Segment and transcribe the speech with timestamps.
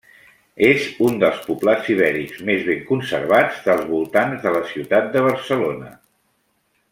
[0.67, 5.93] És un dels poblats ibèrics més ben conservats dels voltants de la ciutat de Barcelona.